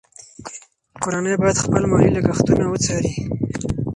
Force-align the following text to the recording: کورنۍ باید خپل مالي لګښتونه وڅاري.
کورنۍ 1.01 1.35
باید 1.41 1.63
خپل 1.63 1.83
مالي 1.91 2.09
لګښتونه 2.15 2.65
وڅاري. 2.67 3.13